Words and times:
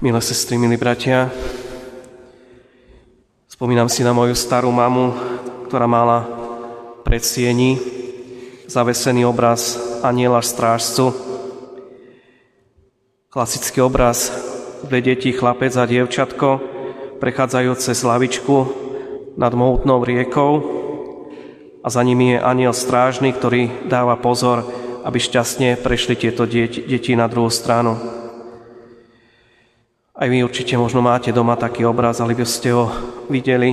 Milé 0.00 0.16
sestry, 0.24 0.56
milí 0.56 0.80
bratia, 0.80 1.28
spomínam 3.52 3.84
si 3.84 4.00
na 4.00 4.16
moju 4.16 4.32
starú 4.32 4.72
mamu, 4.72 5.12
ktorá 5.68 5.84
mala 5.84 6.24
pred 7.04 7.20
sieni 7.20 7.76
zavesený 8.64 9.28
obraz 9.28 9.76
aniela 10.00 10.40
strážcu. 10.40 11.12
Klasický 13.28 13.84
obraz, 13.84 14.32
dve 14.88 15.04
deti, 15.04 15.36
chlapec 15.36 15.76
a 15.76 15.84
dievčatko, 15.84 16.48
prechádzajúce 17.20 17.92
z 17.92 18.00
lavičku 18.00 18.56
nad 19.36 19.52
mohutnou 19.52 20.00
riekou 20.00 20.64
a 21.84 21.92
za 21.92 22.00
nimi 22.00 22.32
je 22.32 22.38
aniel 22.40 22.72
strážny, 22.72 23.36
ktorý 23.36 23.84
dáva 23.84 24.16
pozor, 24.16 24.64
aby 25.04 25.20
šťastne 25.20 25.76
prešli 25.76 26.16
tieto 26.16 26.48
deti 26.48 27.12
na 27.12 27.28
druhú 27.28 27.52
stranu. 27.52 28.19
Aj 30.20 30.28
vy 30.28 30.44
určite 30.44 30.76
možno 30.76 31.00
máte 31.00 31.32
doma 31.32 31.56
taký 31.56 31.88
obraz, 31.88 32.20
ale 32.20 32.36
by 32.36 32.44
ste 32.44 32.76
ho 32.76 32.92
videli. 33.32 33.72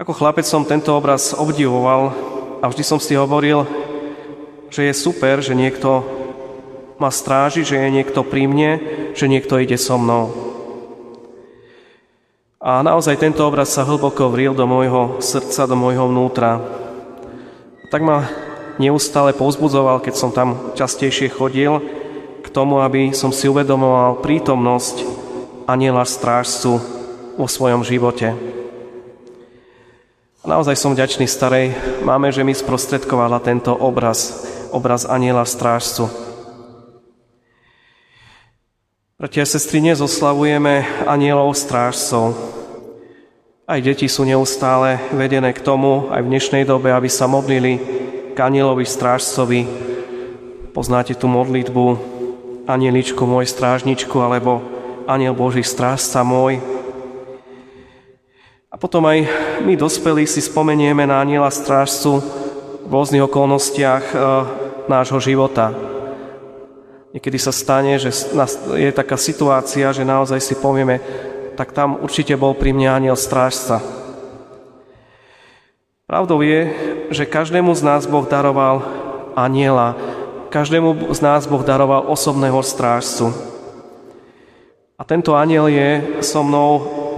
Ako 0.00 0.16
chlapec 0.16 0.48
som 0.48 0.64
tento 0.64 0.88
obraz 0.96 1.36
obdivoval 1.36 2.16
a 2.58 2.72
vždy 2.72 2.80
som 2.80 2.96
si 2.96 3.12
hovoril, 3.12 3.68
že 4.72 4.88
je 4.88 4.94
super, 4.96 5.44
že 5.44 5.52
niekto 5.52 6.00
ma 6.96 7.12
stráži, 7.12 7.60
že 7.60 7.76
je 7.76 7.92
niekto 7.92 8.24
pri 8.24 8.48
mne, 8.48 8.80
že 9.12 9.28
niekto 9.28 9.60
ide 9.60 9.76
so 9.76 10.00
mnou. 10.00 10.32
A 12.56 12.80
naozaj 12.80 13.20
tento 13.20 13.44
obraz 13.44 13.68
sa 13.68 13.84
hlboko 13.84 14.32
vril 14.32 14.56
do 14.56 14.64
môjho 14.64 15.20
srdca, 15.20 15.68
do 15.68 15.76
môjho 15.76 16.08
vnútra. 16.08 16.56
Tak 17.92 18.00
ma 18.00 18.32
neustále 18.80 19.36
povzbudzoval, 19.36 20.00
keď 20.00 20.14
som 20.16 20.32
tam 20.32 20.72
častejšie 20.72 21.28
chodil, 21.28 22.00
tomu, 22.52 22.84
aby 22.84 23.16
som 23.16 23.32
si 23.32 23.48
uvedomoval 23.48 24.20
prítomnosť 24.20 25.02
aniela 25.64 26.04
strážcu 26.04 26.78
vo 27.40 27.46
svojom 27.48 27.80
živote. 27.80 28.36
Naozaj 30.42 30.74
som 30.74 30.92
vďačný 30.92 31.24
starej 31.30 31.72
máme, 32.02 32.28
že 32.34 32.42
mi 32.44 32.52
sprostredkovala 32.52 33.40
tento 33.40 33.72
obraz, 33.72 34.44
obraz 34.74 35.08
aniela 35.08 35.46
strážcu. 35.46 36.10
Bratia 39.22 39.46
a 39.46 39.48
sestry, 39.48 39.78
dnes 39.78 40.02
oslavujeme 40.02 41.06
anielov 41.06 41.54
strážcov. 41.54 42.34
Aj 43.70 43.78
deti 43.78 44.10
sú 44.10 44.26
neustále 44.26 44.98
vedené 45.14 45.54
k 45.54 45.62
tomu, 45.62 46.10
aj 46.10 46.26
v 46.26 46.30
dnešnej 46.34 46.66
dobe, 46.66 46.90
aby 46.90 47.06
sa 47.06 47.30
modlili 47.30 47.78
k 48.34 48.38
anielovi 48.42 48.82
strážcovi. 48.82 49.62
Poznáte 50.74 51.14
tú 51.14 51.30
modlitbu, 51.30 51.84
anieličku 52.66 53.22
môj, 53.26 53.50
strážničku, 53.50 54.14
alebo 54.22 54.62
aniel 55.06 55.34
Boží, 55.34 55.66
strážca 55.66 56.22
môj. 56.22 56.62
A 58.72 58.80
potom 58.80 59.04
aj 59.04 59.28
my 59.66 59.76
dospelí 59.76 60.24
si 60.24 60.40
spomenieme 60.40 61.04
na 61.04 61.20
aniela 61.20 61.52
strážcu 61.52 62.24
v 62.82 62.90
rôznych 62.90 63.24
okolnostiach 63.28 64.04
e, 64.10 64.16
nášho 64.88 65.20
života. 65.20 65.76
Niekedy 67.12 67.36
sa 67.36 67.52
stane, 67.52 68.00
že 68.00 68.08
je 68.72 68.88
taká 68.88 69.20
situácia, 69.20 69.92
že 69.92 70.08
naozaj 70.08 70.40
si 70.40 70.56
povieme, 70.56 71.04
tak 71.52 71.76
tam 71.76 72.00
určite 72.00 72.32
bol 72.40 72.56
pri 72.56 72.72
mne 72.72 72.88
aniel 72.88 73.16
strážca. 73.20 73.84
Pravdou 76.08 76.40
je, 76.40 76.72
že 77.12 77.28
každému 77.28 77.72
z 77.76 77.82
nás 77.84 78.08
Boh 78.08 78.24
daroval 78.24 78.84
aniela, 79.36 79.96
Každému 80.52 81.16
z 81.16 81.20
nás 81.24 81.48
Boh 81.48 81.64
daroval 81.64 82.12
osobného 82.12 82.60
strážcu. 82.60 83.32
A 85.00 85.02
tento 85.08 85.32
aniel 85.32 85.72
je 85.72 86.20
so 86.20 86.44
mnou 86.44 86.70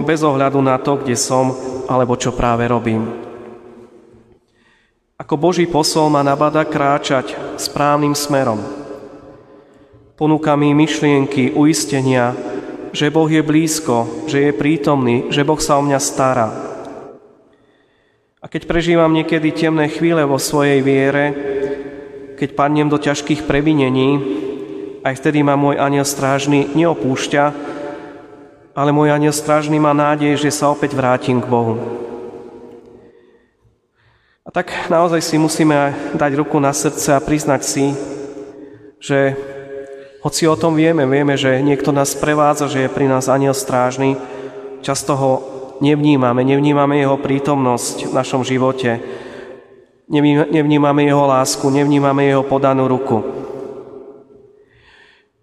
bez 0.07 0.23
ohľadu 0.23 0.63
na 0.63 0.79
to, 0.79 0.95
kde 0.95 1.19
som 1.19 1.51
alebo 1.91 2.15
čo 2.15 2.31
práve 2.31 2.63
robím. 2.63 3.11
Ako 5.19 5.35
Boží 5.35 5.67
posol 5.67 6.07
ma 6.07 6.23
nabada 6.23 6.63
kráčať 6.63 7.35
správnym 7.59 8.15
smerom. 8.15 8.63
Ponúka 10.15 10.55
mi 10.55 10.71
myšlienky, 10.71 11.59
uistenia, 11.59 12.31
že 12.95 13.11
Boh 13.11 13.27
je 13.27 13.43
blízko, 13.43 14.31
že 14.31 14.47
je 14.47 14.51
prítomný, 14.55 15.27
že 15.27 15.43
Boh 15.43 15.59
sa 15.59 15.75
o 15.75 15.83
mňa 15.83 15.99
stará. 15.99 16.47
A 18.39 18.47
keď 18.47 18.63
prežívam 18.63 19.11
niekedy 19.11 19.51
temné 19.51 19.91
chvíle 19.91 20.23
vo 20.23 20.39
svojej 20.39 20.79
viere, 20.79 21.55
keď 22.35 22.49
padnem 22.55 22.91
do 22.91 22.99
ťažkých 22.99 23.47
previnení, 23.47 24.19
aj 25.05 25.21
vtedy 25.21 25.45
ma 25.45 25.55
môj 25.55 25.79
aniel 25.79 26.03
strážny 26.03 26.71
neopúšťa, 26.75 27.43
ale 28.75 28.89
môj 28.91 29.15
aniel 29.15 29.31
strážny 29.31 29.79
má 29.79 29.95
nádej, 29.95 30.35
že 30.35 30.51
sa 30.51 30.67
opäť 30.73 30.97
vrátim 30.97 31.39
k 31.39 31.47
Bohu. 31.47 31.79
A 34.45 34.53
tak 34.53 34.69
naozaj 34.91 35.25
si 35.25 35.41
musíme 35.41 35.95
dať 36.13 36.31
ruku 36.37 36.61
na 36.61 36.75
srdce 36.75 37.15
a 37.15 37.23
priznať 37.23 37.61
si, 37.65 37.85
že 39.01 39.33
hoci 40.21 40.49
o 40.49 40.57
tom 40.57 40.73
vieme, 40.73 41.05
vieme, 41.05 41.37
že 41.37 41.61
niekto 41.61 41.93
nás 41.93 42.17
prevádza, 42.17 42.69
že 42.69 42.85
je 42.85 42.93
pri 42.93 43.05
nás 43.05 43.29
aniel 43.29 43.53
strážny, 43.53 44.17
často 44.81 45.13
ho 45.17 45.31
nevnímame, 45.85 46.41
nevnímame 46.41 46.97
jeho 46.97 47.17
prítomnosť 47.17 48.09
v 48.09 48.13
našom 48.13 48.41
živote, 48.41 49.01
Nevnímame 50.05 51.09
jeho 51.09 51.25
lásku, 51.25 51.65
nevnímame 51.69 52.29
jeho 52.29 52.45
podanú 52.45 52.85
ruku. 52.85 53.25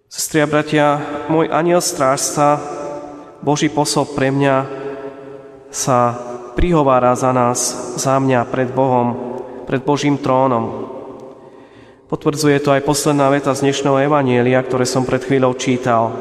Sestri 0.07 0.45
a 0.45 0.47
bratia, 0.47 1.03
môj 1.27 1.51
aniel 1.51 1.83
strážca, 1.83 2.63
Boží 3.43 3.67
posol 3.73 4.07
pre 4.13 4.31
mňa, 4.31 4.57
sa 5.73 6.15
prihovára 6.55 7.17
za 7.17 7.33
nás, 7.33 7.59
za 7.97 8.21
mňa 8.21 8.45
pred 8.47 8.71
Bohom, 8.71 9.41
pred 9.65 9.83
Božím 9.83 10.21
trónom. 10.21 10.87
Potvrdzuje 12.13 12.61
to 12.61 12.77
aj 12.77 12.85
posledná 12.85 13.33
veta 13.33 13.57
z 13.57 13.67
dnešného 13.67 14.05
evanielia, 14.05 14.61
ktoré 14.61 14.85
som 14.85 15.03
pred 15.03 15.25
chvíľou 15.25 15.57
čítal. 15.57 16.13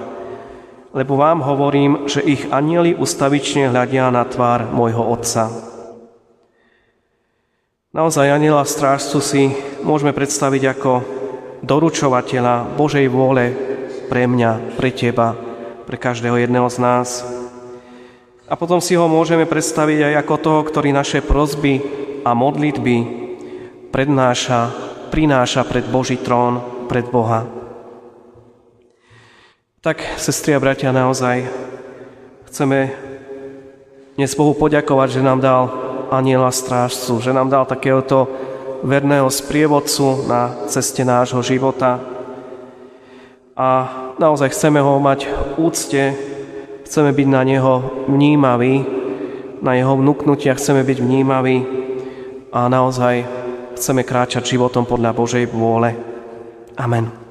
Lebo 0.95 1.19
vám 1.19 1.43
hovorím, 1.43 2.07
že 2.07 2.23
ich 2.23 2.47
anieli 2.47 2.95
ustavične 2.95 3.69
hľadia 3.69 4.07
na 4.07 4.23
tvár 4.23 4.71
môjho 4.71 5.03
Otca. 5.03 5.70
Naozaj 7.91 8.31
aniela 8.31 8.63
strážcu 8.63 9.19
si 9.19 9.51
môžeme 9.83 10.15
predstaviť 10.15 10.63
ako 10.63 10.91
doručovateľa 11.59 12.79
Božej 12.79 13.11
vôle 13.11 13.51
pre 14.07 14.31
mňa, 14.31 14.79
pre 14.79 14.95
teba, 14.95 15.35
pre 15.83 15.99
každého 15.99 16.39
jedného 16.39 16.71
z 16.71 16.77
nás. 16.79 17.19
A 18.47 18.55
potom 18.55 18.79
si 18.79 18.95
ho 18.95 19.11
môžeme 19.11 19.43
predstaviť 19.43 20.07
aj 20.07 20.13
ako 20.23 20.35
toho, 20.39 20.61
ktorý 20.63 20.95
naše 20.95 21.19
prozby 21.19 21.83
a 22.23 22.31
modlitby 22.31 22.97
prednáša, 23.91 24.71
prináša 25.11 25.67
pred 25.67 25.83
Boží 25.83 26.15
trón, 26.15 26.87
pred 26.87 27.03
Boha. 27.11 27.43
Tak, 29.83 29.99
sestri 30.15 30.55
a 30.55 30.63
bratia, 30.63 30.95
naozaj 30.95 31.43
chceme 32.47 32.87
dnes 34.15 34.31
Bohu 34.31 34.55
poďakovať, 34.55 35.19
že 35.19 35.27
nám 35.27 35.43
dal 35.43 35.80
aniela 36.11 36.51
strážcu, 36.51 37.23
že 37.23 37.31
nám 37.31 37.47
dal 37.47 37.63
takéhoto 37.63 38.27
verného 38.83 39.31
sprievodcu 39.31 40.27
na 40.27 40.67
ceste 40.67 41.07
nášho 41.07 41.39
života. 41.39 42.03
A 43.55 43.69
naozaj 44.19 44.51
chceme 44.51 44.83
ho 44.83 44.99
mať 44.99 45.31
úcte, 45.55 46.11
chceme 46.83 47.15
byť 47.15 47.27
na 47.31 47.41
neho 47.47 47.73
vnímaví, 48.11 48.83
na 49.63 49.77
jeho 49.77 49.95
vnúknutia 49.95 50.57
chceme 50.57 50.83
byť 50.83 50.97
vnímaví 50.99 51.57
a 52.51 52.67
naozaj 52.67 53.23
chceme 53.79 54.03
kráčať 54.03 54.57
životom 54.57 54.83
podľa 54.83 55.15
Božej 55.15 55.45
vôle. 55.47 55.95
Amen. 56.75 57.30